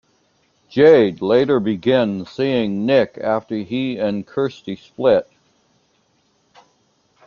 Jade 0.67 1.21
later 1.21 1.59
begins 1.59 2.31
seeing 2.31 2.87
Nick 2.87 3.19
after 3.21 3.57
he 3.57 3.97
and 3.99 4.25
Kirsty 4.25 4.75
split. 4.75 5.29